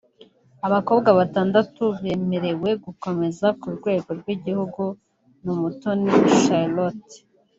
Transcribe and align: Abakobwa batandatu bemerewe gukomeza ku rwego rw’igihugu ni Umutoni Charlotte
Abakobwa 0.67 1.09
batandatu 1.19 1.83
bemerewe 2.03 2.69
gukomeza 2.85 3.47
ku 3.59 3.67
rwego 3.75 4.09
rw’igihugu 4.19 4.83
ni 5.43 5.49
Umutoni 5.55 6.11
Charlotte 6.41 7.13